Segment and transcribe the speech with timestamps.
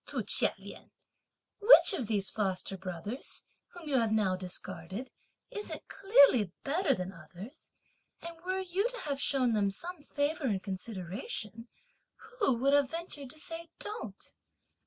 [0.07, 0.89] (to Chia Lien.)
[1.59, 5.11] Which of those foster brothers whom you have now discarded,
[5.51, 7.71] isn't clearly better than others?
[8.19, 11.67] and were you to have shown them some favour and consideration,
[12.39, 14.33] who would have ventured to have said 'don't?'